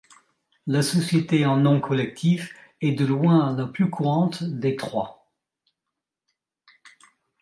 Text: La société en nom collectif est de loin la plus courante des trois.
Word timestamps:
La 0.65 0.81
société 0.81 1.45
en 1.45 1.57
nom 1.57 1.79
collectif 1.79 2.55
est 2.81 2.93
de 2.93 3.05
loin 3.05 3.55
la 3.55 3.67
plus 3.67 3.91
courante 3.91 4.43
des 4.43 4.75
trois. 4.75 5.29